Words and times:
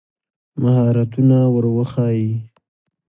مهارتونه 0.61 1.39
ور 1.53 1.65
وښایي. 1.75 2.29